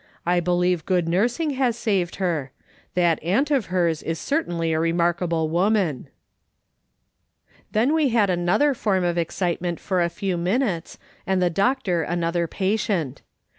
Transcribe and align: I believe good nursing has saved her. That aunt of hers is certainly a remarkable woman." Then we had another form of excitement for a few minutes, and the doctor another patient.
I 0.25 0.39
believe 0.39 0.87
good 0.87 1.07
nursing 1.07 1.51
has 1.61 1.77
saved 1.77 2.15
her. 2.15 2.51
That 2.95 3.21
aunt 3.23 3.51
of 3.51 3.67
hers 3.67 4.01
is 4.01 4.17
certainly 4.17 4.71
a 4.73 4.79
remarkable 4.79 5.47
woman." 5.47 6.07
Then 7.71 7.93
we 7.93 8.09
had 8.09 8.31
another 8.31 8.73
form 8.73 9.03
of 9.03 9.19
excitement 9.19 9.79
for 9.79 10.01
a 10.01 10.09
few 10.09 10.37
minutes, 10.37 10.97
and 11.27 11.39
the 11.39 11.51
doctor 11.51 12.01
another 12.01 12.47
patient. 12.47 13.21